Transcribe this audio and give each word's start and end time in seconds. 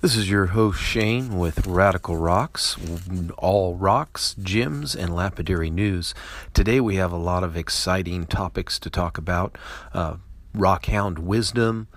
This 0.00 0.14
is 0.14 0.30
your 0.30 0.46
host 0.46 0.80
Shane 0.80 1.40
with 1.40 1.66
Radical 1.66 2.16
Rocks, 2.16 2.76
all 3.36 3.74
rocks, 3.74 4.36
gyms, 4.38 4.94
and 4.94 5.12
lapidary 5.12 5.70
news. 5.70 6.14
Today 6.54 6.78
we 6.78 6.94
have 6.94 7.10
a 7.10 7.16
lot 7.16 7.42
of 7.42 7.56
exciting 7.56 8.24
topics 8.24 8.78
to 8.78 8.90
talk 8.90 9.18
about 9.18 9.58
uh, 9.92 10.18
rockhound 10.54 11.18
wisdom, 11.18 11.88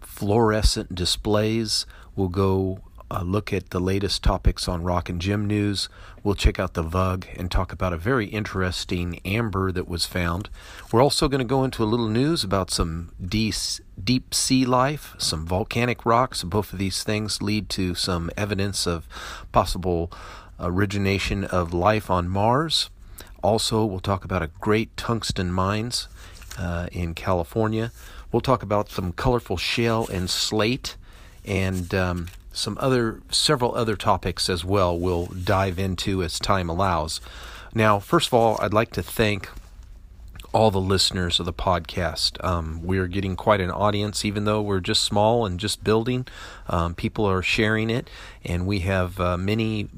fluorescent 0.00 0.94
displays. 0.94 1.84
We'll 2.14 2.28
go 2.28 2.78
uh, 3.10 3.22
look 3.22 3.52
at 3.52 3.70
the 3.70 3.80
latest 3.80 4.22
topics 4.22 4.68
on 4.68 4.82
rock 4.82 5.08
and 5.08 5.20
gym 5.20 5.46
news. 5.46 5.88
We'll 6.22 6.34
check 6.34 6.58
out 6.58 6.74
the 6.74 6.84
VUG 6.84 7.38
and 7.38 7.50
talk 7.50 7.72
about 7.72 7.92
a 7.92 7.96
very 7.96 8.26
interesting 8.26 9.20
amber 9.24 9.72
that 9.72 9.88
was 9.88 10.04
found. 10.04 10.50
We're 10.92 11.02
also 11.02 11.28
going 11.28 11.38
to 11.38 11.44
go 11.44 11.64
into 11.64 11.82
a 11.82 11.86
little 11.86 12.08
news 12.08 12.44
about 12.44 12.70
some 12.70 13.12
deep, 13.24 13.54
deep 14.02 14.34
sea 14.34 14.66
life, 14.66 15.14
some 15.18 15.46
volcanic 15.46 16.04
rocks. 16.04 16.42
Both 16.42 16.72
of 16.72 16.78
these 16.78 17.02
things 17.02 17.40
lead 17.40 17.68
to 17.70 17.94
some 17.94 18.30
evidence 18.36 18.86
of 18.86 19.08
possible 19.52 20.12
origination 20.60 21.44
of 21.44 21.72
life 21.72 22.10
on 22.10 22.28
Mars. 22.28 22.90
Also, 23.42 23.84
we'll 23.84 24.00
talk 24.00 24.24
about 24.24 24.42
a 24.42 24.50
great 24.60 24.96
tungsten 24.96 25.52
mines 25.52 26.08
uh, 26.58 26.88
in 26.92 27.14
California. 27.14 27.92
We'll 28.32 28.40
talk 28.42 28.62
about 28.62 28.90
some 28.90 29.12
colorful 29.12 29.56
shale 29.56 30.08
and 30.12 30.28
slate 30.28 30.96
and 31.44 31.94
um, 31.94 32.28
some 32.58 32.76
other 32.80 33.22
several 33.30 33.74
other 33.74 33.96
topics 33.96 34.48
as 34.50 34.64
well 34.64 34.98
we'll 34.98 35.26
dive 35.26 35.78
into 35.78 36.22
as 36.22 36.38
time 36.38 36.68
allows. 36.68 37.20
Now, 37.74 37.98
first 37.98 38.28
of 38.28 38.34
all, 38.34 38.58
I'd 38.60 38.72
like 38.72 38.92
to 38.92 39.02
thank 39.02 39.48
all 40.52 40.70
the 40.70 40.80
listeners 40.80 41.38
of 41.38 41.46
the 41.46 41.52
podcast. 41.52 42.42
Um, 42.42 42.80
we're 42.82 43.06
getting 43.06 43.36
quite 43.36 43.60
an 43.60 43.70
audience, 43.70 44.24
even 44.24 44.44
though 44.44 44.62
we're 44.62 44.80
just 44.80 45.04
small 45.04 45.44
and 45.44 45.60
just 45.60 45.84
building. 45.84 46.26
Um, 46.68 46.94
people 46.94 47.26
are 47.26 47.42
sharing 47.42 47.90
it, 47.90 48.08
and 48.44 48.66
we 48.66 48.80
have 48.80 49.20
uh, 49.20 49.36
many 49.36 49.88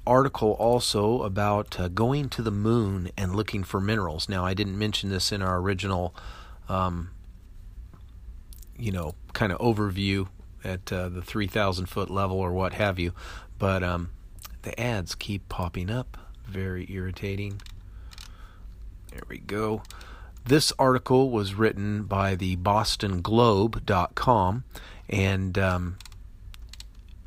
article 0.07 0.53
also 0.53 1.23
about 1.23 1.81
uh, 1.81 1.89
going 1.89 2.29
to 2.31 2.43
the 2.43 2.51
moon 2.51 3.11
and 3.17 3.35
looking 3.35 3.65
for 3.65 3.81
minerals. 3.81 4.29
Now, 4.29 4.45
I 4.45 4.55
didn't 4.55 4.79
mention 4.79 5.11
this 5.11 5.33
in 5.33 5.43
our 5.43 5.59
original, 5.59 6.15
um, 6.69 7.11
you 8.79 8.93
know, 8.93 9.15
kind 9.33 9.53
of 9.53 9.59
overview 9.59 10.29
at 10.63 10.93
uh, 10.93 11.09
the 11.09 11.23
3,000 11.23 11.87
foot 11.87 12.11
level 12.11 12.39
or 12.39 12.53
what 12.53 12.75
have 12.75 12.99
you, 12.99 13.13
but 13.59 13.83
um, 13.83 14.11
the 14.63 14.79
ads 14.81 15.15
keep 15.15 15.49
popping 15.49 15.91
up. 15.91 16.17
Very 16.47 16.87
irritating. 16.91 17.61
There 19.11 19.23
we 19.29 19.39
go. 19.39 19.83
This 20.45 20.73
article 20.79 21.31
was 21.31 21.55
written 21.55 22.03
by 22.03 22.35
the 22.35 22.57
BostonGlobe.com, 22.57 24.65
and 25.09 25.59
um, 25.59 25.97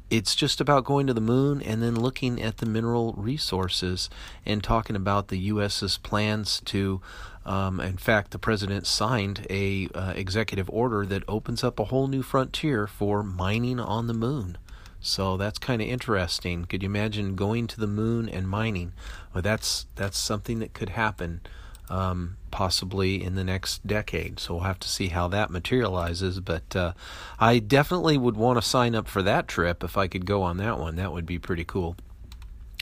it's 0.10 0.36
just 0.36 0.62
about 0.62 0.86
going 0.86 1.08
to 1.08 1.14
the 1.14 1.22
moon 1.22 1.62
and 1.62 1.82
then 1.82 1.96
looking 1.96 2.42
at 2.42 2.58
the 2.58 2.66
mineral 2.66 3.14
resources 3.18 4.10
and 4.46 4.64
talking 4.64 4.96
about 4.96 5.28
the 5.28 5.38
U.S.'s 5.38 5.98
plans 5.98 6.62
to. 6.66 7.02
Um, 7.46 7.80
in 7.80 7.96
fact, 7.96 8.32
the 8.32 8.40
president 8.40 8.86
signed 8.86 9.48
a 9.50 9.88
uh, 9.96 10.12
executive 10.18 10.70
order 10.70 11.06
that 11.06 11.24
opens 11.30 11.64
up 11.64 11.80
a 11.80 11.86
whole 11.86 12.08
new 12.08 12.22
frontier 12.22 12.88
for 12.88 13.24
mining 13.24 13.80
on 13.80 14.08
the 14.08 14.14
moon. 14.14 14.58
So 15.00 15.38
that's 15.38 15.58
kind 15.58 15.82
of 15.82 15.88
interesting. 15.88 16.66
Could 16.66 16.84
you 16.84 16.90
imagine 16.90 17.36
going 17.36 17.68
to 17.68 17.80
the 17.80 17.88
moon 17.88 18.28
and 18.28 18.50
mining? 18.50 18.92
Well, 19.34 19.42
that's 19.42 19.86
that's 19.96 20.18
something 20.18 20.60
that 20.60 20.74
could 20.74 20.90
happen 20.90 21.40
um, 21.90 22.38
possibly 22.52 23.24
in 23.24 23.36
the 23.36 23.44
next 23.44 23.86
decade. 23.86 24.40
So 24.40 24.56
we'll 24.56 24.64
have 24.64 24.80
to 24.80 24.90
see 24.90 25.08
how 25.08 25.28
that 25.30 25.50
materializes. 25.50 26.40
But 26.40 26.76
uh, 26.76 26.94
I 27.40 27.60
definitely 27.60 28.18
would 28.18 28.38
want 28.38 28.62
to 28.62 28.68
sign 28.68 28.96
up 28.96 29.08
for 29.08 29.22
that 29.24 29.48
trip 29.48 29.84
if 29.84 29.98
I 29.98 30.08
could 30.08 30.26
go 30.26 30.44
on 30.44 30.58
that 30.58 30.80
one. 30.80 30.96
That 30.96 31.14
would 31.14 31.26
be 31.26 31.40
pretty 31.40 31.64
cool. 31.64 31.96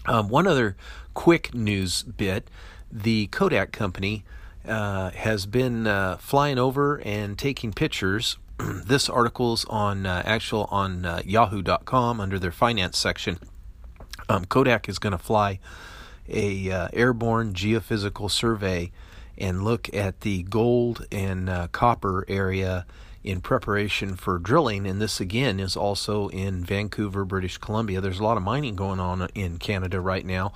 Um, 0.08 0.30
one 0.30 0.48
other 0.48 0.76
quick 1.14 1.54
news 1.54 2.04
bit 2.04 2.50
the 2.92 3.28
Kodiak 3.28 3.72
company 3.72 4.24
uh, 4.68 5.12
has 5.12 5.46
been 5.46 5.88
uh, 5.88 6.18
flying 6.18 6.58
over 6.58 7.02
and 7.02 7.38
taking 7.38 7.74
pictures. 7.74 8.38
this 8.60 9.10
article's 9.10 9.66
on 9.66 10.06
uh, 10.06 10.24
actual 10.26 10.68
on 10.72 11.06
uh, 11.06 11.22
yahoo.com 11.26 12.20
under 12.20 12.40
their 12.40 12.52
finance 12.52 12.98
section. 12.98 13.38
Um, 14.30 14.46
Kodiak 14.46 14.88
is 14.88 14.98
going 14.98 15.12
to 15.12 15.18
fly 15.18 15.60
a 16.28 16.72
uh, 16.72 16.88
airborne 16.94 17.54
geophysical 17.54 18.30
survey 18.30 18.92
and 19.38 19.64
look 19.64 19.94
at 19.94 20.22
the 20.22 20.44
gold 20.44 21.06
and 21.12 21.50
uh, 21.50 21.68
copper 21.72 22.26
area 22.28 22.86
in 23.24 23.42
preparation 23.42 24.16
for 24.16 24.38
drilling. 24.38 24.86
And 24.86 25.02
this 25.02 25.20
again 25.20 25.60
is 25.60 25.76
also 25.76 26.30
in 26.30 26.64
Vancouver, 26.64 27.26
British 27.26 27.58
Columbia. 27.58 28.00
There's 28.00 28.20
a 28.20 28.24
lot 28.24 28.38
of 28.38 28.44
mining 28.44 28.76
going 28.76 29.00
on 29.00 29.28
in 29.34 29.58
Canada 29.58 30.00
right 30.00 30.26
now. 30.26 30.54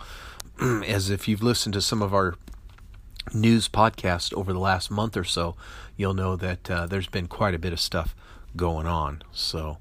As 0.61 1.09
if 1.09 1.27
you've 1.27 1.43
listened 1.43 1.73
to 1.73 1.81
some 1.81 2.01
of 2.01 2.13
our 2.13 2.35
news 3.33 3.67
podcast 3.67 4.33
over 4.33 4.53
the 4.53 4.59
last 4.59 4.91
month 4.91 5.17
or 5.17 5.23
so, 5.23 5.55
you'll 5.97 6.13
know 6.13 6.35
that 6.35 6.69
uh, 6.69 6.85
there's 6.85 7.07
been 7.07 7.27
quite 7.27 7.55
a 7.55 7.59
bit 7.59 7.73
of 7.73 7.79
stuff 7.79 8.15
going 8.55 8.85
on. 8.85 9.23
So 9.31 9.77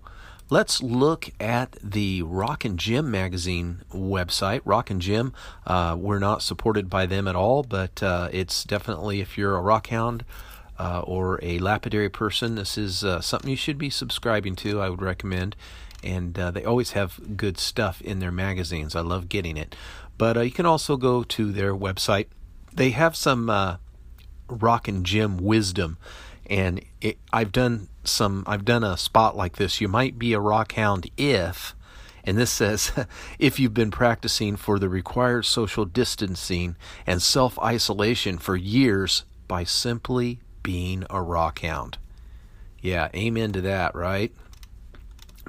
Let's 0.50 0.82
look 0.82 1.28
at 1.38 1.76
the 1.82 2.22
Rock 2.22 2.64
and 2.64 2.78
Gem 2.78 3.10
magazine 3.10 3.82
website. 3.92 4.62
Rock 4.64 4.88
and 4.88 4.98
Gem, 4.98 5.34
uh, 5.66 5.94
we're 5.98 6.18
not 6.18 6.40
supported 6.40 6.88
by 6.88 7.04
them 7.04 7.28
at 7.28 7.36
all, 7.36 7.62
but 7.62 8.02
uh, 8.02 8.30
it's 8.32 8.64
definitely 8.64 9.20
if 9.20 9.36
you're 9.36 9.56
a 9.56 9.60
rock 9.60 9.88
hound 9.88 10.24
uh, 10.78 11.00
or 11.00 11.38
a 11.42 11.58
lapidary 11.58 12.08
person, 12.08 12.54
this 12.54 12.78
is 12.78 13.04
uh, 13.04 13.20
something 13.20 13.50
you 13.50 13.56
should 13.56 13.76
be 13.76 13.90
subscribing 13.90 14.56
to. 14.56 14.80
I 14.80 14.88
would 14.88 15.02
recommend, 15.02 15.54
and 16.02 16.38
uh, 16.38 16.50
they 16.50 16.64
always 16.64 16.92
have 16.92 17.36
good 17.36 17.58
stuff 17.58 18.00
in 18.00 18.20
their 18.20 18.32
magazines. 18.32 18.96
I 18.96 19.00
love 19.00 19.28
getting 19.28 19.58
it. 19.58 19.76
But 20.16 20.38
uh, 20.38 20.40
you 20.40 20.50
can 20.50 20.64
also 20.64 20.96
go 20.96 21.24
to 21.24 21.52
their 21.52 21.74
website. 21.74 22.28
They 22.72 22.90
have 22.90 23.16
some 23.16 23.50
rock 24.48 24.88
and 24.88 25.04
gym 25.04 25.36
wisdom 25.36 25.98
and 26.48 26.80
it, 27.00 27.18
I've 27.32 27.52
done 27.52 27.88
some 28.04 28.44
I've 28.46 28.64
done 28.64 28.84
a 28.84 28.96
spot 28.96 29.36
like 29.36 29.56
this. 29.56 29.80
You 29.80 29.88
might 29.88 30.18
be 30.18 30.32
a 30.32 30.40
rock 30.40 30.72
hound 30.72 31.10
if 31.16 31.74
and 32.24 32.36
this 32.36 32.50
says 32.50 32.92
if 33.38 33.58
you've 33.58 33.74
been 33.74 33.90
practicing 33.90 34.56
for 34.56 34.78
the 34.78 34.88
required 34.88 35.44
social 35.44 35.84
distancing 35.84 36.76
and 37.06 37.22
self-isolation 37.22 38.38
for 38.38 38.56
years 38.56 39.24
by 39.46 39.64
simply 39.64 40.40
being 40.62 41.04
a 41.08 41.22
rock 41.22 41.60
hound. 41.60 41.98
Yeah, 42.80 43.08
amen 43.14 43.52
to 43.52 43.60
that, 43.62 43.94
right? 43.94 44.32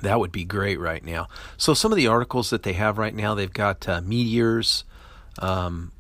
That 0.01 0.19
would 0.19 0.31
be 0.31 0.45
great 0.45 0.79
right 0.79 1.03
now. 1.03 1.27
So 1.57 1.73
some 1.73 1.91
of 1.91 1.97
the 1.97 2.07
articles 2.07 2.49
that 2.49 2.63
they 2.63 2.73
have 2.73 2.97
right 2.97 3.13
now, 3.13 3.35
they've 3.35 3.51
got 3.51 3.87
uh, 3.87 4.01
meteors, 4.01 4.85
um, 5.39 5.91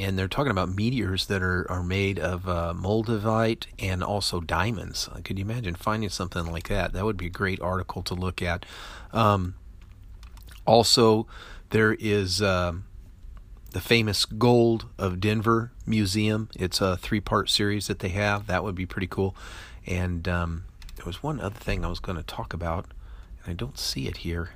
and 0.00 0.18
they're 0.18 0.28
talking 0.28 0.50
about 0.50 0.74
meteors 0.74 1.26
that 1.26 1.42
are, 1.42 1.70
are 1.70 1.82
made 1.82 2.18
of 2.18 2.48
uh, 2.48 2.72
moldavite 2.74 3.66
and 3.78 4.02
also 4.02 4.40
diamonds. 4.40 5.08
Could 5.24 5.38
you 5.38 5.44
imagine 5.44 5.74
finding 5.74 6.08
something 6.08 6.50
like 6.50 6.68
that? 6.68 6.92
That 6.94 7.04
would 7.04 7.18
be 7.18 7.26
a 7.26 7.30
great 7.30 7.60
article 7.60 8.02
to 8.04 8.14
look 8.14 8.40
at. 8.40 8.64
Um, 9.12 9.54
also, 10.66 11.26
there 11.68 11.92
is 11.92 12.40
uh, 12.40 12.72
the 13.72 13.80
famous 13.80 14.24
Gold 14.24 14.86
of 14.98 15.20
Denver 15.20 15.72
Museum. 15.86 16.48
It's 16.56 16.80
a 16.80 16.96
three 16.96 17.20
part 17.20 17.50
series 17.50 17.86
that 17.88 17.98
they 17.98 18.08
have. 18.08 18.46
That 18.46 18.64
would 18.64 18.74
be 18.74 18.86
pretty 18.86 19.06
cool. 19.06 19.36
And 19.86 20.26
um, 20.26 20.64
there 20.96 21.06
was 21.06 21.22
one 21.22 21.40
other 21.40 21.58
thing 21.58 21.84
I 21.84 21.88
was 21.88 22.00
going 22.00 22.16
to 22.16 22.24
talk 22.24 22.54
about 22.54 22.86
and 23.44 23.50
I 23.50 23.54
don't 23.54 23.78
see 23.78 24.06
it 24.06 24.18
here. 24.18 24.50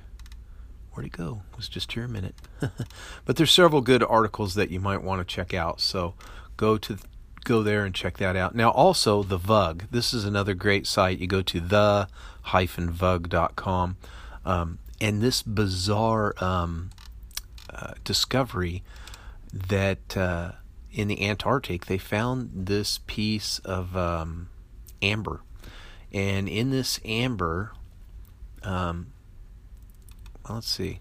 Where'd 0.95 1.07
it 1.07 1.11
go? 1.11 1.41
It 1.51 1.57
was 1.57 1.67
just 1.67 1.91
here 1.91 2.05
a 2.05 2.09
minute. 2.09 2.35
but 3.25 3.35
there's 3.35 3.51
several 3.51 3.81
good 3.81 4.01
articles 4.01 4.53
that 4.55 4.71
you 4.71 4.79
might 4.79 5.03
want 5.03 5.19
to 5.19 5.25
check 5.25 5.53
out. 5.53 5.81
So 5.81 6.13
go 6.55 6.77
to 6.77 6.97
go 7.43 7.61
there 7.61 7.83
and 7.83 7.93
check 7.93 8.17
that 8.17 8.37
out. 8.37 8.55
Now 8.55 8.71
also 8.71 9.21
the 9.21 9.37
VUG. 9.37 9.89
This 9.91 10.13
is 10.13 10.23
another 10.23 10.53
great 10.53 10.87
site. 10.87 11.19
You 11.19 11.27
go 11.27 11.41
to 11.41 11.59
the 11.59 12.07
hyphen 12.43 12.93
vug.com. 12.93 13.97
Um, 14.45 14.79
and 15.01 15.21
this 15.21 15.41
bizarre 15.41 16.33
um, 16.41 16.91
uh, 17.69 17.95
discovery 18.05 18.81
that 19.51 20.15
uh, 20.15 20.53
in 20.93 21.09
the 21.09 21.27
Antarctic 21.27 21.87
they 21.87 21.97
found 21.97 22.51
this 22.53 23.01
piece 23.05 23.59
of 23.59 23.97
um, 23.97 24.47
amber, 25.01 25.41
and 26.13 26.47
in 26.47 26.71
this 26.71 27.01
amber 27.03 27.73
um, 28.63 29.07
let's 30.53 30.69
see. 30.69 30.99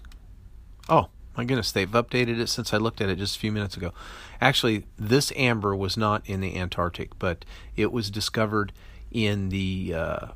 Oh, 0.89 1.09
my 1.37 1.45
goodness, 1.45 1.73
they've 1.73 1.91
updated 1.91 2.39
it 2.39 2.49
since 2.49 2.73
I 2.73 2.77
looked 2.77 3.01
at 3.01 3.09
it 3.09 3.19
just 3.19 3.37
a 3.37 3.39
few 3.41 3.53
minutes 3.53 3.77
ago. 3.77 3.93
Actually, 4.41 4.87
this 4.97 5.33
amber 5.37 5.75
was 5.75 5.97
not 5.97 6.23
in 6.27 6.41
the 6.41 6.57
Antarctic, 6.57 7.19
but 7.19 7.45
it 7.77 7.93
was 7.93 8.11
discovered 8.11 8.73
in 9.11 9.49
the. 9.49 9.95
Uh, 9.95 10.27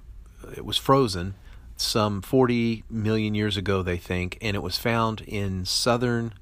it 0.56 0.64
was 0.64 0.76
frozen 0.76 1.34
some 1.76 2.22
40 2.22 2.84
million 2.90 3.34
years 3.34 3.56
ago, 3.56 3.82
they 3.82 3.96
think, 3.96 4.36
and 4.40 4.56
it 4.56 4.62
was 4.62 4.76
found 4.76 5.20
in 5.22 5.64
southern 5.64 6.34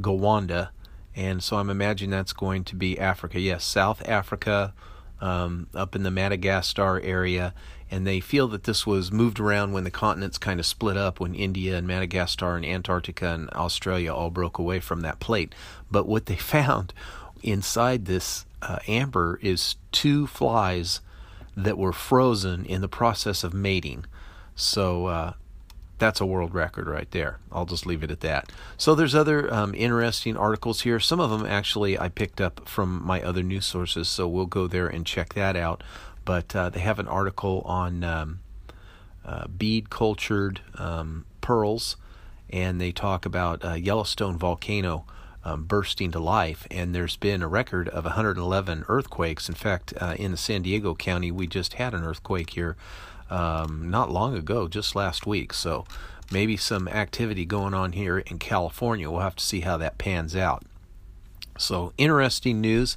Gondwana. 0.00 0.70
And 1.14 1.42
so 1.42 1.56
I'm 1.56 1.70
imagining 1.70 2.10
that's 2.10 2.32
going 2.32 2.64
to 2.64 2.76
be 2.76 2.98
Africa. 2.98 3.40
Yes, 3.40 3.64
South 3.64 4.06
Africa, 4.08 4.72
um, 5.20 5.66
up 5.74 5.94
in 5.94 6.02
the 6.02 6.10
Madagascar 6.10 7.00
area, 7.00 7.54
and 7.90 8.06
they 8.06 8.20
feel 8.20 8.48
that 8.48 8.64
this 8.64 8.86
was 8.86 9.10
moved 9.10 9.40
around 9.40 9.72
when 9.72 9.84
the 9.84 9.90
continents 9.90 10.38
kind 10.38 10.60
of 10.60 10.66
split 10.66 10.96
up 10.96 11.20
when 11.20 11.34
India 11.34 11.76
and 11.76 11.86
Madagascar 11.86 12.56
and 12.56 12.64
Antarctica 12.64 13.28
and 13.28 13.50
Australia 13.50 14.14
all 14.14 14.30
broke 14.30 14.58
away 14.58 14.80
from 14.80 15.00
that 15.00 15.20
plate. 15.20 15.54
But 15.90 16.06
what 16.06 16.26
they 16.26 16.36
found 16.56 16.92
inside 17.42 18.06
this 18.06 18.46
uh, 18.62 18.78
amber 18.86 19.38
is 19.42 19.76
two 19.92 20.26
flies 20.26 21.00
that 21.56 21.78
were 21.78 21.92
frozen 21.92 22.64
in 22.64 22.80
the 22.80 22.88
process 22.88 23.44
of 23.44 23.52
mating. 23.52 24.04
So 24.54 25.06
uh, 25.06 25.32
that's 26.00 26.20
a 26.20 26.26
world 26.26 26.52
record 26.54 26.88
right 26.88 27.10
there. 27.12 27.38
I'll 27.52 27.66
just 27.66 27.86
leave 27.86 28.02
it 28.02 28.10
at 28.10 28.20
that. 28.20 28.50
So 28.76 28.96
there's 28.96 29.14
other 29.14 29.52
um, 29.54 29.74
interesting 29.74 30.36
articles 30.36 30.80
here. 30.80 30.98
Some 30.98 31.20
of 31.20 31.30
them 31.30 31.46
actually 31.46 31.96
I 31.98 32.08
picked 32.08 32.40
up 32.40 32.68
from 32.68 33.04
my 33.04 33.22
other 33.22 33.44
news 33.44 33.66
sources, 33.66 34.08
so 34.08 34.26
we'll 34.26 34.46
go 34.46 34.66
there 34.66 34.88
and 34.88 35.06
check 35.06 35.34
that 35.34 35.56
out 35.56 35.84
but 36.24 36.54
uh, 36.54 36.70
they 36.70 36.80
have 36.80 36.98
an 36.98 37.08
article 37.08 37.62
on 37.64 38.04
um, 38.04 38.40
uh, 39.24 39.46
bead 39.48 39.90
cultured 39.90 40.60
um, 40.76 41.24
pearls, 41.40 41.96
and 42.48 42.80
they 42.80 42.92
talk 42.92 43.26
about 43.26 43.64
uh, 43.64 43.72
Yellowstone 43.72 44.38
volcano 44.38 45.04
um, 45.44 45.64
bursting 45.64 46.10
to 46.10 46.18
life. 46.18 46.66
And 46.70 46.94
there's 46.94 47.16
been 47.16 47.42
a 47.42 47.48
record 47.48 47.88
of 47.88 48.04
111 48.04 48.84
earthquakes. 48.88 49.48
In 49.48 49.54
fact, 49.54 49.92
uh, 50.00 50.14
in 50.18 50.36
San 50.36 50.62
Diego 50.62 50.94
County, 50.94 51.30
we 51.30 51.46
just 51.46 51.74
had 51.74 51.94
an 51.94 52.04
earthquake 52.04 52.50
here 52.50 52.76
um, 53.30 53.90
not 53.90 54.10
long 54.10 54.36
ago, 54.36 54.68
just 54.68 54.94
last 54.94 55.26
week. 55.26 55.52
So 55.52 55.86
maybe 56.30 56.56
some 56.56 56.88
activity 56.88 57.44
going 57.44 57.74
on 57.74 57.92
here 57.92 58.18
in 58.18 58.38
California. 58.38 59.10
We'll 59.10 59.20
have 59.20 59.36
to 59.36 59.44
see 59.44 59.60
how 59.60 59.76
that 59.78 59.98
pans 59.98 60.36
out. 60.36 60.64
So 61.58 61.92
interesting 61.98 62.60
news. 62.60 62.96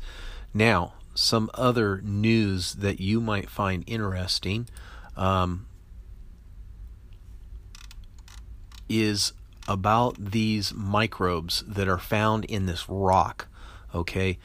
Now, 0.54 0.94
some 1.16 1.50
other 1.54 2.02
news 2.02 2.74
that 2.76 3.00
you 3.00 3.22
might 3.22 3.50
find 3.50 3.84
interesting 3.88 4.68
um, 5.16 5.68
is 8.90 9.34
about 9.68 10.32
these 10.32 10.74
microbes 10.74 11.64
that 11.68 11.88
are 11.88 12.00
found 12.00 12.46
in 12.46 12.66
this 12.66 12.90
rock. 12.90 13.48
Okay, 13.94 14.40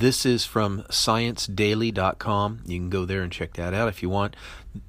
this 0.00 0.24
is 0.24 0.46
from 0.46 0.82
ScienceDaily.com. 0.84 2.62
You 2.64 2.78
can 2.78 2.88
go 2.88 3.04
there 3.04 3.20
and 3.20 3.30
check 3.30 3.52
that 3.54 3.74
out 3.74 3.88
if 3.88 4.02
you 4.02 4.08
want. 4.08 4.34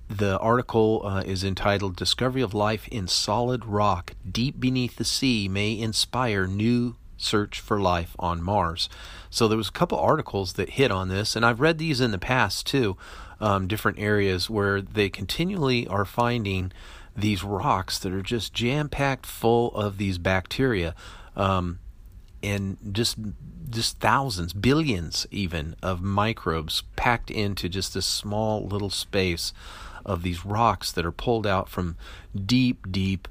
The 0.09 0.39
article 0.39 1.01
uh, 1.05 1.21
is 1.21 1.43
entitled 1.43 1.97
Discovery 1.97 2.41
of 2.41 2.53
Life 2.53 2.87
in 2.87 3.07
Solid 3.07 3.65
Rock 3.65 4.13
Deep 4.29 4.59
Beneath 4.59 4.95
the 4.95 5.03
Sea 5.03 5.49
May 5.49 5.77
Inspire 5.77 6.47
New 6.47 6.95
search 7.17 7.59
for 7.59 7.79
life 7.79 8.15
on 8.17 8.41
Mars. 8.41 8.89
So 9.29 9.47
there 9.47 9.57
was 9.57 9.69
a 9.69 9.73
couple 9.73 9.99
articles 9.99 10.53
that 10.53 10.71
hit 10.71 10.91
on 10.91 11.09
this, 11.09 11.35
and 11.35 11.45
I've 11.45 11.61
read 11.61 11.77
these 11.77 12.01
in 12.01 12.11
the 12.11 12.17
past 12.17 12.65
too, 12.65 12.97
um, 13.39 13.67
different 13.67 13.99
areas 13.99 14.49
where 14.49 14.81
they 14.81 15.09
continually 15.09 15.87
are 15.87 16.05
finding 16.05 16.71
these 17.15 17.43
rocks 17.43 17.99
that 17.99 18.13
are 18.13 18.21
just 18.21 18.53
jam 18.53 18.89
packed 18.89 19.25
full 19.25 19.75
of 19.75 19.97
these 19.97 20.17
bacteria, 20.17 20.95
um, 21.35 21.79
and 22.43 22.77
just 22.91 23.17
just 23.69 23.99
thousands, 23.99 24.53
billions 24.53 25.25
even 25.31 25.75
of 25.81 26.01
microbes 26.01 26.83
packed 26.95 27.31
into 27.31 27.69
just 27.69 27.93
this 27.93 28.05
small 28.05 28.67
little 28.67 28.89
space 28.89 29.53
of 30.05 30.23
these 30.23 30.45
rocks 30.45 30.91
that 30.91 31.05
are 31.05 31.11
pulled 31.11 31.47
out 31.47 31.69
from 31.69 31.95
deep, 32.45 32.91
deep 32.91 33.27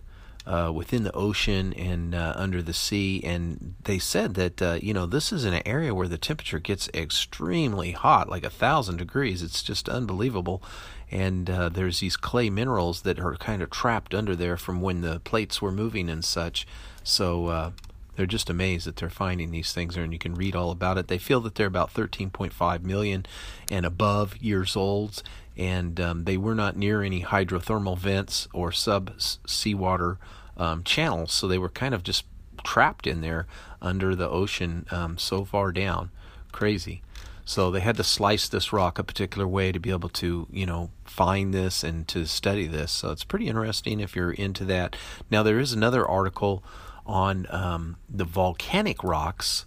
uh, 0.47 0.73
within 0.75 1.05
the 1.05 1.13
ocean 1.13 1.73
and 1.75 2.15
uh, 2.15 2.33
under 2.37 2.63
the 2.63 2.73
sea. 2.73 3.21
And 3.23 3.75
they 3.85 3.99
said 3.99 4.35
that, 4.35 4.63
uh, 4.63 4.79
you 4.81 4.95
know, 4.95 5.07
this 5.07 5.33
is 5.33 5.45
an 5.45 5.61
area 5.67 5.95
where 5.95 6.09
the 6.09 6.19
temperature 6.19 6.59
gets 6.59 6.89
extremely 6.95 7.93
hot, 7.93 8.29
like 8.29 8.45
a 8.45 8.51
thousand 8.51 8.97
degrees. 8.97 9.43
It's 9.43 9.63
just 9.63 9.89
unbelievable. 9.89 10.63
And 11.11 11.51
uh, 11.51 11.69
there's 11.69 12.01
these 12.01 12.17
clay 12.17 12.51
minerals 12.51 13.03
that 13.03 13.21
are 13.21 13.35
kind 13.37 13.63
of 13.63 13.71
trapped 13.71 14.15
under 14.15 14.35
there 14.35 14.57
from 14.57 14.81
when 14.81 15.03
the 15.03 15.21
plates 15.21 15.61
were 15.61 15.73
moving 15.73 16.09
and 16.09 16.25
such. 16.25 16.67
So 17.03 17.47
uh, 17.47 17.71
they're 18.17 18.27
just 18.27 18.51
amazed 18.51 18.87
that 18.87 18.97
they're 18.97 19.11
finding 19.11 19.51
these 19.51 19.73
things 19.73 19.95
there, 19.95 20.05
and 20.05 20.13
you 20.13 20.19
can 20.19 20.35
read 20.35 20.55
all 20.55 20.71
about 20.71 20.99
it. 20.99 21.09
They 21.09 21.19
feel 21.19 21.41
that 21.41 21.55
they're 21.55 21.67
about 21.67 21.95
13.5 21.95 22.83
million 22.83 23.27
and 23.71 23.87
above 23.87 24.37
years 24.39 24.77
old, 24.77 25.23
and 25.57 26.01
um, 26.01 26.25
they 26.25 26.37
were 26.37 26.55
not 26.55 26.77
near 26.77 27.03
any 27.03 27.23
hydrothermal 27.23 27.99
vents 27.99 28.49
or 28.53 28.73
sub 28.73 29.13
seawater 29.47 30.19
um, 30.57 30.83
channels, 30.83 31.33
so 31.33 31.49
they 31.49 31.59
were 31.59 31.69
kind 31.69 31.95
of 31.95 32.03
just 32.03 32.25
trapped 32.65 33.07
in 33.07 33.21
there 33.21 33.47
under 33.81 34.15
the 34.15 34.29
ocean 34.29 34.87
um, 34.91 35.17
so 35.17 35.45
far 35.45 35.73
down. 35.73 36.11
Crazy. 36.53 37.03
So 37.45 37.71
they 37.71 37.81
had 37.81 37.97
to 37.97 38.05
slice 38.05 38.49
this 38.49 38.73
rock 38.73 38.99
a 38.99 39.03
particular 39.03 39.47
way 39.47 39.73
to 39.73 39.81
be 39.81 39.91
able 39.91 40.11
to, 40.11 40.47
you 40.53 40.67
know, 40.67 40.91
find 41.05 41.53
this 41.53 41.83
and 41.83 42.07
to 42.07 42.27
study 42.27 42.67
this. 42.69 42.93
So 42.93 43.11
it's 43.11 43.25
pretty 43.25 43.49
interesting 43.49 43.99
if 43.99 44.15
you're 44.15 44.31
into 44.31 44.65
that. 44.67 44.95
Now 45.31 45.43
there 45.43 45.59
is 45.59 45.73
another 45.73 46.07
article 46.07 46.63
on 47.07 47.47
um, 47.51 47.97
the 48.09 48.25
volcanic 48.25 49.03
rocks 49.03 49.67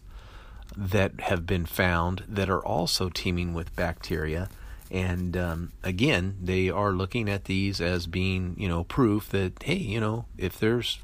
that 0.75 1.19
have 1.21 1.45
been 1.45 1.65
found 1.65 2.23
that 2.27 2.49
are 2.49 2.63
also 2.65 3.09
teeming 3.09 3.53
with 3.53 3.75
bacteria. 3.75 4.49
And 4.89 5.35
um, 5.35 5.71
again, 5.83 6.37
they 6.41 6.69
are 6.69 6.91
looking 6.91 7.29
at 7.29 7.45
these 7.45 7.81
as 7.81 8.07
being, 8.07 8.55
you 8.57 8.67
know, 8.67 8.83
proof 8.83 9.29
that 9.29 9.61
hey, 9.63 9.75
you 9.75 9.99
know, 9.99 10.25
if 10.37 10.59
there's 10.59 10.99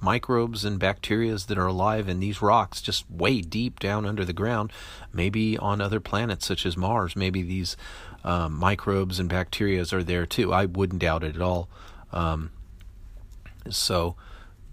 microbes 0.00 0.64
and 0.64 0.80
bacterias 0.80 1.46
that 1.46 1.58
are 1.58 1.66
alive 1.66 2.08
in 2.08 2.18
these 2.18 2.40
rocks 2.40 2.80
just 2.80 3.10
way 3.10 3.40
deep 3.40 3.78
down 3.78 4.06
under 4.06 4.24
the 4.24 4.32
ground, 4.32 4.72
maybe 5.12 5.58
on 5.58 5.80
other 5.80 6.00
planets 6.00 6.46
such 6.46 6.64
as 6.64 6.76
Mars, 6.76 7.14
maybe 7.14 7.42
these 7.42 7.76
um, 8.24 8.54
microbes 8.54 9.20
and 9.20 9.30
bacterias 9.30 9.92
are 9.92 10.02
there 10.02 10.26
too. 10.26 10.52
I 10.52 10.66
wouldn't 10.66 11.02
doubt 11.02 11.24
it 11.24 11.36
at 11.36 11.42
all. 11.42 11.68
Um, 12.12 12.50
so 13.70 14.16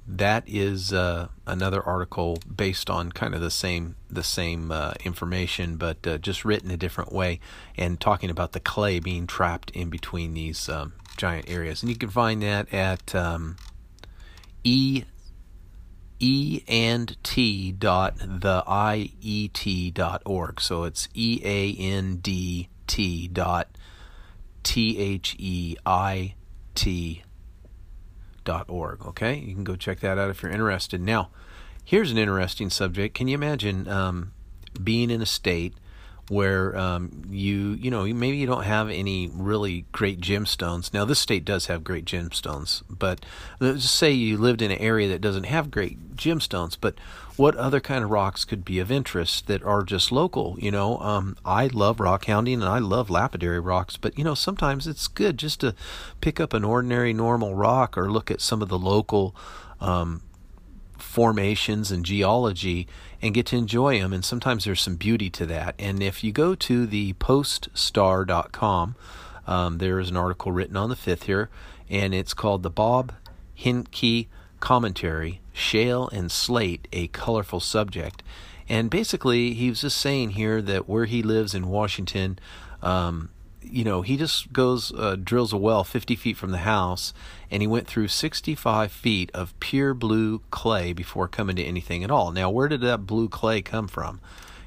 that 0.08 0.44
is 0.48 0.92
uh, 0.92 1.30
another 1.48 1.82
article 1.82 2.38
based 2.54 2.90
on 2.90 3.12
kind 3.12 3.34
of 3.34 3.42
the 3.42 3.52
same 3.52 3.96
the 4.10 4.24
same 4.24 4.72
uh, 4.72 4.94
information, 5.04 5.78
but 5.78 6.06
uh, 6.06 6.18
just 6.18 6.44
written 6.44 6.70
a 6.72 6.78
different 6.78 7.14
way, 7.14 7.40
and 7.78 8.00
talking 8.00 8.30
about 8.30 8.52
the 8.52 8.60
clay 8.60 9.00
being 9.00 9.28
trapped 9.28 9.72
in 9.72 9.90
between 9.90 10.34
these 10.34 10.68
um, 10.68 10.94
giant 11.16 11.50
areas. 11.50 11.82
And 11.82 11.90
you 11.90 11.96
can 11.96 12.10
find 12.10 12.42
that 12.44 12.74
at 12.74 13.16
um, 13.16 13.56
e 14.64 15.04
e 16.20 16.64
and 16.68 17.18
t 17.24 17.72
dot 17.72 18.16
the 18.18 18.64
i 18.68 19.12
e 19.22 19.48
t 19.48 19.90
dot 19.92 20.22
org. 20.26 20.60
So 20.60 20.84
it's 20.84 21.08
e 21.14 21.40
a 21.44 21.74
n 21.80 22.18
d 22.18 22.70
t 22.88 23.28
dot 23.28 23.70
t 24.64 24.98
h 24.98 25.36
e 25.40 25.78
i 25.86 26.36
t 26.76 27.24
rockhounding.org. 28.44 29.06
Okay, 29.08 29.36
you 29.36 29.54
can 29.54 29.64
go 29.64 29.76
check 29.76 30.00
that 30.02 30.18
out 30.18 30.30
if 30.30 30.42
you're 30.42 30.52
interested. 30.52 31.02
Now, 31.02 31.30
here's 31.84 32.12
an 32.12 32.18
interesting 32.18 32.70
subject. 32.70 33.16
Can 33.16 33.28
you 33.28 33.36
imagine 33.36 33.88
um, 33.88 34.34
being 34.82 35.10
in 35.10 35.22
a 35.22 35.26
state 35.26 35.74
where 36.30 36.76
um, 36.78 37.24
you 37.30 37.72
you 37.74 37.92
know 37.92 38.06
maybe 38.06 38.38
you 38.38 38.48
don't 38.48 38.64
have 38.64 38.90
any 38.90 39.30
really 39.34 39.86
great 39.92 40.22
gemstones. 40.22 40.94
Now 40.94 41.04
this 41.04 41.20
state 41.20 41.44
does 41.44 41.66
have 41.66 41.84
great 41.84 42.06
gemstones, 42.06 42.82
but 42.90 43.26
let's 43.60 43.90
say 43.90 44.12
you 44.12 44.38
lived 44.38 44.62
in 44.62 44.72
an 44.72 44.78
area 44.78 45.10
that 45.10 45.20
doesn't 45.20 45.44
have 45.44 45.70
great 45.70 46.16
gemstones. 46.16 46.78
But 46.80 46.96
what 47.36 47.56
other 47.56 47.80
kind 47.80 48.04
of 48.04 48.10
rocks 48.10 48.46
could 48.46 48.64
be 48.64 48.80
of 48.80 48.92
interest 48.92 49.48
that 49.48 49.64
are 49.64 49.84
just 49.84 50.12
local? 50.12 50.56
You 50.60 50.72
know, 50.72 50.98
um, 51.00 51.38
I 51.44 51.68
love 51.68 52.00
rock 52.00 52.26
hounding 52.26 52.62
and 52.62 52.70
I 52.70 52.80
love 52.80 53.10
lapidary 53.10 53.60
rocks, 53.60 53.98
but 53.98 54.18
you 54.18 54.24
know 54.24 54.36
sometimes 54.36 54.88
it's 54.88 55.08
good 55.08 55.38
just 55.38 55.60
to 55.62 55.76
pick 56.22 56.40
up 56.40 56.54
an 56.54 56.64
ordinary 56.64 57.14
normal 57.14 57.56
rock 57.56 57.98
or 57.98 58.12
look 58.12 58.30
at 58.30 58.42
some 58.42 58.62
of 58.62 58.70
the 58.70 58.80
local. 58.80 59.36
Um, 59.80 60.22
formations 60.96 61.92
and 61.92 62.06
geology 62.06 62.88
and 63.22 63.34
get 63.34 63.46
to 63.46 63.58
enjoy 63.58 64.00
them. 64.00 64.14
And 64.14 64.24
sometimes 64.24 64.64
there's 64.64 64.82
some 64.82 64.96
beauty 64.96 65.30
to 65.32 65.46
that. 65.46 65.76
And 65.78 66.02
if 66.02 66.24
you 66.24 66.32
go 66.32 66.56
to 66.56 66.88
the 66.88 67.14
poststar.com, 67.14 68.96
um, 69.46 69.78
there 69.78 70.00
is 70.00 70.10
an 70.10 70.18
article 70.18 70.52
written 70.52 70.78
on 70.78 70.90
the 70.90 70.96
5th 70.96 71.24
here, 71.24 71.50
and 71.90 72.16
it's 72.16 72.34
called 72.34 72.64
the 72.64 72.70
Bob 72.70 73.14
Hinkey 73.58 74.28
Commentary 74.60 75.42
Shale 75.54 76.10
and 76.10 76.32
Slate, 76.32 76.88
a 76.92 77.08
Colorful 77.08 77.60
Subject. 77.60 78.22
And 78.68 78.90
basically, 78.90 79.54
he 79.54 79.70
was 79.70 79.82
just 79.82 79.98
saying 79.98 80.32
here 80.32 80.62
that 80.62 80.90
where 80.90 81.06
he 81.06 81.22
lives 81.22 81.54
in 81.54 81.68
Washington, 81.68 82.40
um, 82.82 83.30
you 83.62 83.84
know, 83.84 84.02
he 84.02 84.18
just 84.18 84.52
goes, 84.52 84.94
uh, 84.94 85.16
drills 85.16 85.54
a 85.54 85.58
well 85.58 85.84
50 85.84 86.16
feet 86.16 86.38
from 86.38 86.52
the 86.52 86.60
house, 86.60 87.14
and 87.50 87.62
he 87.62 87.68
went 87.68 87.88
through 87.88 88.08
65 88.08 88.92
feet 88.92 89.32
of 89.34 89.58
pure 89.60 89.94
blue 89.94 90.42
clay 90.52 90.94
before 90.94 91.28
coming 91.28 91.56
to 91.56 91.64
anything 91.64 92.04
at 92.04 92.12
all. 92.12 92.32
Now, 92.32 92.50
where 92.50 92.68
did 92.68 92.82
that 92.82 93.06
blue 93.06 93.30
clay 93.30 93.62
come 93.62 93.88
from? 93.88 94.20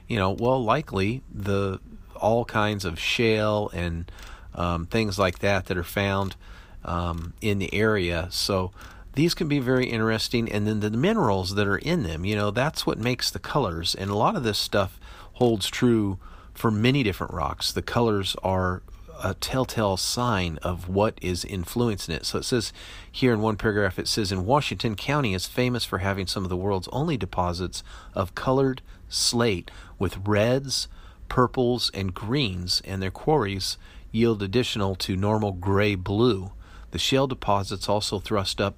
You 0.08 0.16
know, 0.16 0.30
well, 0.30 0.62
likely 0.62 1.22
the 1.32 1.80
all 2.14 2.44
kinds 2.44 2.84
of 2.84 2.98
shale 2.98 3.70
and 3.74 4.10
um, 4.54 4.86
things 4.86 5.18
like 5.18 5.40
that 5.40 5.66
that 5.66 5.76
are 5.76 5.84
found 5.84 6.36
um, 6.84 7.34
in 7.40 7.58
the 7.58 7.72
area. 7.74 8.28
So 8.30 8.72
these 9.16 9.34
can 9.34 9.48
be 9.48 9.58
very 9.58 9.86
interesting, 9.86 10.50
and 10.52 10.66
then 10.66 10.80
the 10.80 10.90
minerals 10.90 11.54
that 11.54 11.66
are 11.66 11.78
in 11.78 12.02
them. 12.02 12.24
You 12.24 12.36
know, 12.36 12.50
that's 12.50 12.86
what 12.86 12.98
makes 12.98 13.30
the 13.30 13.38
colors, 13.38 13.94
and 13.94 14.10
a 14.10 14.14
lot 14.14 14.36
of 14.36 14.44
this 14.44 14.58
stuff 14.58 15.00
holds 15.34 15.68
true 15.68 16.18
for 16.54 16.70
many 16.70 17.02
different 17.02 17.32
rocks. 17.32 17.72
The 17.72 17.82
colors 17.82 18.36
are 18.42 18.82
a 19.22 19.32
telltale 19.32 19.96
sign 19.96 20.58
of 20.62 20.90
what 20.90 21.18
is 21.22 21.46
influencing 21.46 22.14
it. 22.14 22.26
So 22.26 22.38
it 22.38 22.44
says 22.44 22.74
here 23.10 23.32
in 23.32 23.40
one 23.40 23.56
paragraph, 23.56 23.98
it 23.98 24.06
says 24.06 24.30
in 24.30 24.44
Washington 24.44 24.94
County 24.94 25.32
is 25.32 25.46
famous 25.46 25.84
for 25.84 25.98
having 25.98 26.26
some 26.26 26.44
of 26.44 26.50
the 26.50 26.56
world's 26.56 26.88
only 26.92 27.16
deposits 27.16 27.82
of 28.14 28.34
colored 28.34 28.82
slate 29.08 29.70
with 29.98 30.18
reds, 30.26 30.88
purples, 31.30 31.90
and 31.94 32.12
greens, 32.12 32.82
and 32.84 33.02
their 33.02 33.10
quarries 33.10 33.78
yield 34.12 34.42
additional 34.42 34.94
to 34.96 35.16
normal 35.16 35.52
gray 35.52 35.94
blue. 35.94 36.52
The 36.90 36.98
shale 36.98 37.26
deposits 37.26 37.88
also 37.88 38.18
thrust 38.18 38.60
up 38.60 38.76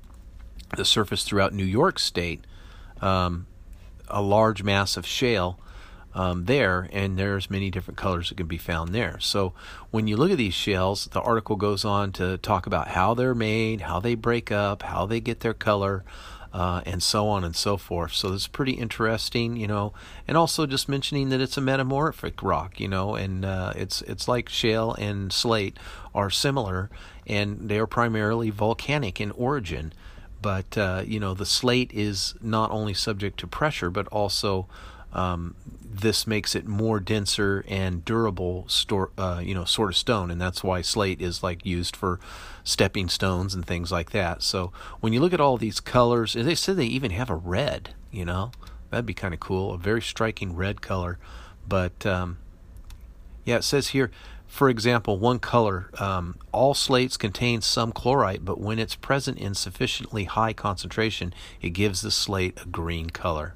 the 0.77 0.85
surface 0.85 1.25
throughout 1.25 1.53
New 1.53 1.65
York 1.65 1.99
State, 1.99 2.45
um, 3.01 3.47
a 4.09 4.23
large 4.23 4.63
mass 4.63 4.97
of 4.97 5.07
shale 5.07 5.59
um, 6.15 6.47
there, 6.47 6.89
and 6.93 7.19
there's 7.19 7.51
many 7.51 7.71
different 7.71 7.97
colors 7.97 8.29
that 8.29 8.37
can 8.37 8.47
be 8.47 8.59
found 8.59 8.95
there. 8.95 9.21
So 9.21 9.53
when 9.91 10.07
you 10.09 10.17
look 10.17 10.31
at 10.31 10.39
these 10.39 10.55
shells, 10.55 11.05
the 11.13 11.21
article 11.21 11.57
goes 11.57 11.85
on 11.85 12.13
to 12.13 12.39
talk 12.39 12.67
about 12.67 12.89
how 12.89 13.15
they're 13.15 13.35
made, 13.35 13.83
how 13.83 14.01
they 14.01 14.15
break 14.15 14.51
up, 14.51 14.83
how 14.83 15.07
they 15.07 15.21
get 15.21 15.41
their 15.41 15.55
color. 15.55 16.05
Uh, 16.51 16.81
and 16.87 17.03
so 17.03 17.29
on 17.29 17.45
and 17.45 17.55
so 17.55 17.77
forth. 17.77 18.15
So 18.15 18.33
it's 18.33 18.47
pretty 18.47 18.73
interesting, 18.73 19.59
you 19.59 19.67
know, 19.67 19.93
and 20.27 20.35
also 20.35 20.65
just 20.65 20.89
mentioning 20.89 21.29
that 21.29 21.43
it's 21.43 21.59
a 21.59 21.61
metamorphic 21.61 22.43
rock, 22.43 22.81
you 22.81 22.89
know, 22.89 23.15
and 23.17 23.45
uh, 23.45 23.75
it's 23.77 24.01
it's 24.03 24.27
like 24.27 24.49
shale 24.49 24.95
and 24.95 25.31
slate 25.31 25.77
are 26.15 26.31
similar, 26.31 26.89
and 27.27 27.69
they 27.69 27.79
are 27.79 27.87
primarily 27.87 28.49
volcanic 28.49 29.21
in 29.21 29.31
origin. 29.33 29.93
But 30.41 30.79
uh, 30.79 31.03
you 31.07 31.19
know, 31.21 31.35
the 31.35 31.47
slate 31.47 31.93
is 31.93 32.35
not 32.41 32.71
only 32.71 32.95
subject 32.95 33.39
to 33.41 33.47
pressure, 33.47 33.91
but 33.91 34.07
also 34.09 34.69
um, 35.13 35.55
this 36.01 36.27
makes 36.27 36.55
it 36.55 36.67
more 36.67 37.01
denser 37.01 37.65
and 37.67 38.05
durable 38.05 38.65
store 38.69 39.11
uh, 39.19 39.41
you 39.43 39.55
know 39.55 39.65
sort 39.65 39.91
of 39.91 39.97
stone. 39.97 40.31
And 40.31 40.41
that's 40.41 40.63
why 40.63 40.83
slate 40.83 41.21
is 41.21 41.43
like 41.43 41.65
used 41.65 41.97
for 41.97 42.21
stepping 42.63 43.09
stones 43.09 43.55
and 43.55 43.67
things 43.67 43.91
like 43.91 44.11
that. 44.11 44.43
So 44.43 44.73
when 45.01 45.13
you 45.13 45.21
look 45.21 45.33
at 45.33 45.41
all 45.41 45.57
these 45.57 45.81
colors 45.81 46.35
they 46.35 46.55
said 46.55 46.77
they 46.77 46.87
even 46.87 47.11
have 47.11 47.31
a 47.31 47.35
red 47.35 47.95
you 48.11 48.25
know 48.25 48.53
that'd 48.91 49.07
be 49.07 49.15
kind 49.15 49.35
of 49.35 49.41
cool 49.41 49.75
a 49.75 49.79
very 49.79 50.03
striking 50.03 50.55
red 50.55 50.81
color. 50.81 51.19
But 51.67 52.07
um, 52.07 52.39
yeah 53.45 53.57
it 53.57 53.65
says 53.65 53.89
here 53.89 54.11
for 54.49 54.69
example 54.69 55.19
one 55.19 55.39
color 55.39 55.91
um, 56.01 56.37
all 56.51 56.75
slates 56.75 57.17
contain 57.17 57.61
some 57.61 57.93
chlorite 57.93 58.45
but 58.45 58.59
when 58.59 58.79
it's 58.79 58.97
present 58.97 59.39
in 59.39 59.55
sufficiently 59.55 60.25
high 60.25 60.53
concentration 60.53 61.33
it 61.61 61.71
gives 61.71 62.03
the 62.03 62.11
slate 62.11 62.59
a 62.63 62.67
green 62.67 63.11
color. 63.11 63.55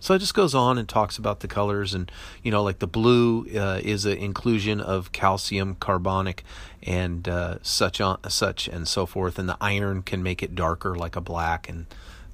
So 0.00 0.14
it 0.14 0.20
just 0.20 0.32
goes 0.32 0.54
on 0.54 0.78
and 0.78 0.88
talks 0.88 1.18
about 1.18 1.40
the 1.40 1.48
colors, 1.48 1.92
and 1.92 2.10
you 2.42 2.50
know, 2.50 2.62
like 2.62 2.78
the 2.78 2.86
blue 2.86 3.46
uh, 3.54 3.80
is 3.84 4.06
an 4.06 4.16
inclusion 4.16 4.80
of 4.80 5.12
calcium 5.12 5.74
carbonic 5.74 6.42
and 6.82 7.28
uh, 7.28 7.58
such 7.60 8.00
on 8.00 8.18
such 8.30 8.66
and 8.66 8.88
so 8.88 9.04
forth, 9.04 9.38
and 9.38 9.46
the 9.46 9.58
iron 9.60 10.02
can 10.02 10.22
make 10.22 10.42
it 10.42 10.54
darker, 10.54 10.94
like 10.94 11.16
a 11.16 11.20
black 11.20 11.68
and 11.68 11.84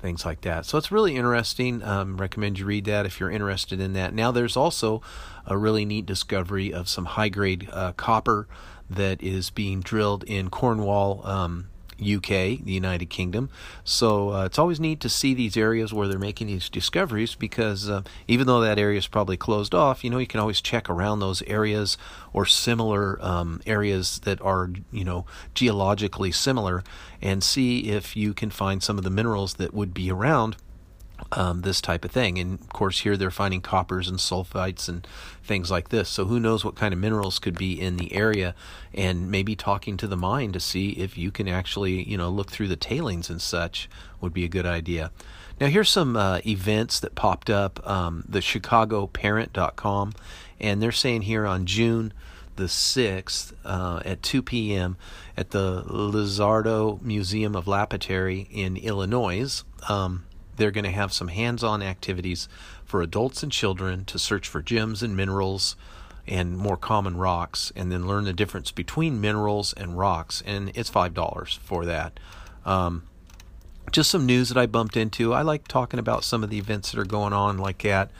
things 0.06 0.24
like 0.24 0.42
that. 0.42 0.64
So 0.64 0.78
it's 0.78 0.92
really 0.92 1.16
interesting. 1.16 1.82
Um, 1.82 2.16
recommend 2.16 2.60
you 2.60 2.64
read 2.64 2.84
that 2.84 3.06
if 3.06 3.18
you're 3.18 3.30
interested 3.30 3.80
in 3.80 3.92
that. 3.94 4.14
Now 4.14 4.30
there's 4.30 4.56
also 4.56 5.02
a 5.44 5.58
really 5.58 5.84
neat 5.84 6.06
discovery 6.06 6.72
of 6.72 6.88
some 6.88 7.06
high 7.06 7.28
grade 7.28 7.68
uh, 7.72 7.92
copper 7.92 8.46
that 8.88 9.20
is 9.20 9.50
being 9.50 9.80
drilled 9.80 10.22
in 10.22 10.48
Cornwall. 10.48 11.26
Um, 11.26 11.70
UK, 12.00 12.28
the 12.62 12.72
United 12.72 13.06
Kingdom. 13.10 13.48
So 13.84 14.32
uh, 14.32 14.44
it's 14.44 14.58
always 14.58 14.80
neat 14.80 15.00
to 15.00 15.08
see 15.08 15.34
these 15.34 15.56
areas 15.56 15.92
where 15.92 16.08
they're 16.08 16.18
making 16.18 16.48
these 16.48 16.68
discoveries 16.68 17.34
because 17.34 17.88
uh, 17.88 18.02
even 18.28 18.46
though 18.46 18.60
that 18.60 18.78
area 18.78 18.98
is 18.98 19.06
probably 19.06 19.36
closed 19.36 19.74
off, 19.74 20.04
you 20.04 20.10
know, 20.10 20.18
you 20.18 20.26
can 20.26 20.40
always 20.40 20.60
check 20.60 20.90
around 20.90 21.20
those 21.20 21.42
areas 21.42 21.96
or 22.32 22.46
similar 22.46 23.18
um, 23.24 23.60
areas 23.66 24.20
that 24.20 24.40
are, 24.42 24.70
you 24.92 25.04
know, 25.04 25.24
geologically 25.54 26.32
similar 26.32 26.84
and 27.22 27.42
see 27.42 27.90
if 27.90 28.16
you 28.16 28.34
can 28.34 28.50
find 28.50 28.82
some 28.82 28.98
of 28.98 29.04
the 29.04 29.10
minerals 29.10 29.54
that 29.54 29.72
would 29.72 29.94
be 29.94 30.10
around 30.10 30.56
um, 31.32 31.62
this 31.62 31.80
type 31.80 32.04
of 32.04 32.10
thing. 32.10 32.38
And 32.38 32.60
of 32.60 32.68
course, 32.70 33.00
here 33.00 33.16
they're 33.16 33.30
finding 33.30 33.60
coppers 33.60 34.08
and 34.08 34.18
sulfites 34.18 34.88
and 34.88 35.06
things 35.42 35.70
like 35.70 35.88
this. 35.88 36.08
So 36.08 36.26
who 36.26 36.40
knows 36.40 36.64
what 36.64 36.76
kind 36.76 36.92
of 36.92 37.00
minerals 37.00 37.38
could 37.38 37.58
be 37.58 37.80
in 37.80 37.96
the 37.96 38.12
area, 38.12 38.54
and 38.94 39.30
maybe 39.30 39.56
talking 39.56 39.96
to 39.98 40.06
the 40.06 40.16
mine 40.16 40.52
to 40.52 40.60
see 40.60 40.90
if 40.90 41.16
you 41.18 41.30
can 41.30 41.48
actually, 41.48 42.08
you 42.08 42.16
know, 42.16 42.30
look 42.30 42.50
through 42.50 42.68
the 42.68 42.76
tailings 42.76 43.30
and 43.30 43.40
such 43.40 43.88
would 44.20 44.32
be 44.32 44.44
a 44.44 44.48
good 44.48 44.66
idea. 44.66 45.10
Now, 45.60 45.68
here's 45.68 45.88
some 45.88 46.16
uh, 46.16 46.40
events 46.46 47.00
that 47.00 47.14
popped 47.14 47.48
up. 47.48 47.86
Um, 47.88 48.24
the 48.28 48.40
ChicagoParent.com, 48.40 50.12
and 50.60 50.82
they're 50.82 50.92
saying 50.92 51.22
here 51.22 51.46
on 51.46 51.64
June 51.64 52.12
the 52.56 52.64
6th 52.64 53.52
uh, 53.64 54.00
at 54.04 54.22
2 54.22 54.42
p.m. 54.42 54.96
at 55.36 55.50
the 55.50 55.82
Lizzadro 55.84 57.00
Museum 57.02 57.54
of 57.54 57.68
Lapidary 57.68 58.48
in 58.50 58.76
Illinois. 58.76 59.62
Um, 59.88 60.25
they're 60.56 60.70
going 60.70 60.84
to 60.84 60.90
have 60.90 61.12
some 61.12 61.28
hands 61.28 61.62
on 61.62 61.82
activities 61.82 62.48
for 62.84 63.02
adults 63.02 63.42
and 63.42 63.52
children 63.52 64.04
to 64.06 64.18
search 64.18 64.48
for 64.48 64.62
gems 64.62 65.02
and 65.02 65.16
minerals 65.16 65.76
and 66.28 66.56
more 66.56 66.76
common 66.76 67.16
rocks, 67.16 67.72
and 67.76 67.92
then 67.92 68.06
learn 68.06 68.24
the 68.24 68.32
difference 68.32 68.72
between 68.72 69.20
minerals 69.20 69.72
and 69.74 69.96
rocks. 69.96 70.42
And 70.44 70.72
it's 70.74 70.90
$5 70.90 71.58
for 71.58 71.84
that. 71.84 72.18
Um, 72.64 73.04
just 73.92 74.10
some 74.10 74.26
news 74.26 74.48
that 74.48 74.58
I 74.58 74.66
bumped 74.66 74.96
into. 74.96 75.32
I 75.32 75.42
like 75.42 75.68
talking 75.68 76.00
about 76.00 76.24
some 76.24 76.42
of 76.42 76.50
the 76.50 76.58
events 76.58 76.90
that 76.90 77.00
are 77.00 77.04
going 77.04 77.32
on 77.32 77.58
like 77.58 77.82
that. 77.82 78.10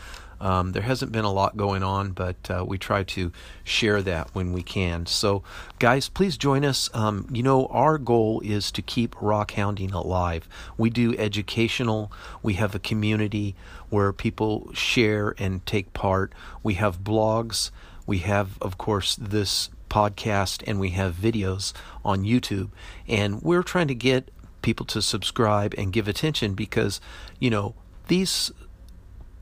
Um, 0.41 0.73
there 0.73 0.83
hasn't 0.83 1.13
been 1.13 1.25
a 1.25 1.33
lot 1.33 1.57
going 1.57 1.83
on, 1.83 2.13
but 2.13 2.37
uh, 2.51 2.65
we 2.67 2.79
try 2.79 3.03
to 3.05 3.33
share 3.65 4.03
that 4.03 4.35
when 4.35 4.53
we 4.53 4.63
can. 4.63 5.07
So, 5.07 5.43
guys, 5.79 6.09
please 6.09 6.37
join 6.37 6.65
us. 6.65 6.91
Um, 6.95 7.27
you 7.33 7.43
know, 7.43 7.67
our 7.67 7.99
goal 7.99 8.41
is 8.45 8.71
to 8.73 8.83
keep 8.83 9.15
rock 9.21 9.53
hounding 9.53 9.93
alive. 9.93 10.49
We 10.77 10.91
do 10.91 11.17
educational, 11.17 12.13
we 12.43 12.55
have 12.55 12.75
a 12.75 12.79
community 12.79 13.55
where 13.89 14.13
people 14.13 14.71
share 14.73 15.35
and 15.39 15.65
take 15.65 15.93
part. 15.93 16.33
We 16.63 16.75
have 16.75 17.01
blogs. 17.01 17.71
We 18.07 18.19
have, 18.19 18.61
of 18.61 18.79
course, 18.79 19.17
this 19.17 19.71
podcast, 19.89 20.63
and 20.67 20.79
we 20.79 20.91
have 20.91 21.15
videos 21.15 21.73
on 22.05 22.25
YouTube. 22.25 22.71
And 23.09 23.43
we're 23.43 23.63
trying 23.63 23.89
to 23.89 23.95
get 23.95 24.31
people 24.63 24.87
to 24.87 25.01
subscribe 25.01 25.75
and 25.79 25.93
give 25.93 26.09
attention 26.09 26.55
because, 26.55 27.01
you 27.39 27.51
know, 27.51 27.75
these 28.09 28.53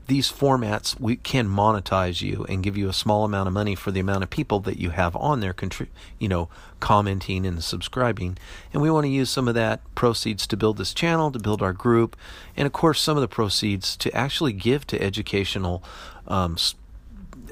these 0.07 0.31
formats 0.31 0.99
we 0.99 1.15
can 1.15 1.47
monetize 1.47 2.21
you 2.21 2.45
and 2.47 2.63
give 2.63 2.77
you 2.77 2.87
a 2.87 2.93
small 2.93 3.25
amount 3.25 3.47
of 3.47 3.53
money 3.53 3.73
for 3.73 3.91
the 3.91 3.99
amount 3.99 4.23
of 4.23 4.29
people 4.29 4.59
that 4.59 4.77
you 4.77 4.91
have 4.91 5.15
on 5.15 5.39
there 5.39 5.53
contri- 5.53 5.87
you 6.19 6.27
know 6.27 6.49
commenting 6.79 7.45
and 7.45 7.63
subscribing. 7.63 8.37
And 8.71 8.81
we 8.81 8.91
want 8.91 9.05
to 9.05 9.09
use 9.09 9.29
some 9.29 9.47
of 9.47 9.55
that 9.55 9.81
proceeds 9.95 10.45
to 10.47 10.57
build 10.57 10.77
this 10.77 10.93
channel 10.93 11.31
to 11.31 11.39
build 11.39 11.61
our 11.61 11.73
group 11.73 12.15
and 12.55 12.65
of 12.65 12.73
course 12.73 13.01
some 13.01 13.17
of 13.17 13.21
the 13.21 13.27
proceeds 13.27 13.97
to 13.97 14.15
actually 14.15 14.53
give 14.53 14.85
to 14.87 15.01
educational 15.01 15.83
um, 16.27 16.57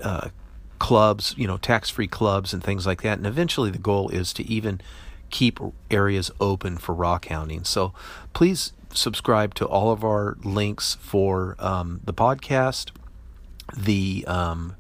uh, 0.03 0.29
clubs 0.79 1.33
you 1.37 1.47
know 1.47 1.57
tax-free 1.57 2.07
clubs 2.07 2.53
and 2.53 2.63
things 2.63 2.85
like 2.85 3.01
that. 3.01 3.17
And 3.17 3.25
eventually 3.25 3.71
the 3.71 3.77
goal 3.77 4.09
is 4.09 4.33
to 4.33 4.43
even 4.47 4.81
keep 5.33 5.59
areas 5.89 6.29
open 6.39 6.77
for 6.77 6.93
rock 6.93 7.27
hounding 7.27 7.63
so 7.63 7.93
please 8.33 8.73
subscribe 8.97 9.53
to 9.55 9.65
all 9.65 9.91
of 9.91 10.03
our 10.03 10.37
links 10.43 10.97
for 11.01 11.55
um, 11.59 11.99
the 12.03 12.13
podcast, 12.13 12.91
the 13.75 14.23
um, 14.27 14.75